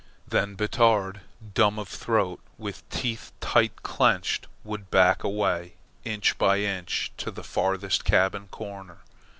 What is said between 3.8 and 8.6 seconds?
clenched, would back away, inch by inch, to the farthest cabin